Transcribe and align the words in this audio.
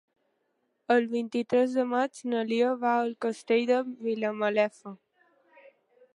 El 0.95 1.03
vint-i-tres 1.11 1.75
de 1.79 1.85
maig 1.91 2.21
na 2.33 2.41
Lia 2.53 2.73
va 2.87 2.95
al 3.03 3.15
Castell 3.27 3.69
de 3.75 3.79
Vilamalefa. 4.09 4.97